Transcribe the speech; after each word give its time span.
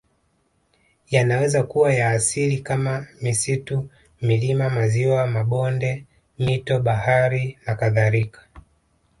Yanaweza 1.09 1.63
kuwa 1.63 1.93
ya 1.93 2.09
asili 2.09 2.59
kama 2.59 3.07
misitu 3.21 3.89
milima 4.21 4.69
maziwa 4.69 5.27
mabonde 5.27 6.05
mito 6.39 6.79
bahari 6.79 7.57
nakadhalka 7.67 8.47